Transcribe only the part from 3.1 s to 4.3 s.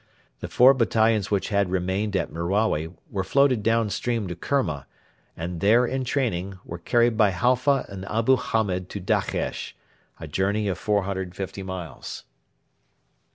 were floated down stream